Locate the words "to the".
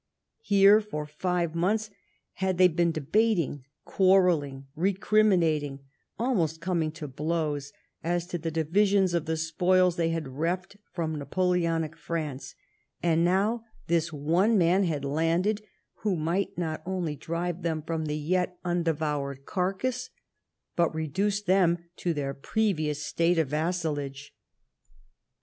8.25-8.49